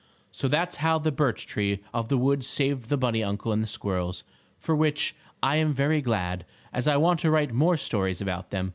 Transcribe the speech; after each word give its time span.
So 0.31 0.47
that's 0.47 0.77
how 0.77 0.97
the 0.97 1.11
birch 1.11 1.45
tree 1.45 1.83
of 1.93 2.09
the 2.09 2.17
woods 2.17 2.47
saved 2.47 2.89
the 2.89 2.97
bunny 2.97 3.23
uncle 3.23 3.51
and 3.51 3.61
the 3.61 3.67
squirrels, 3.67 4.23
for 4.57 4.75
which, 4.75 5.15
I 5.43 5.57
am 5.57 5.75
very 5.75 6.01
glad, 6.01 6.43
as 6.73 6.87
I 6.87 6.97
want 6.97 7.19
to 7.19 7.29
write 7.29 7.53
more 7.53 7.77
stories 7.77 8.19
about 8.19 8.49
them. 8.49 8.69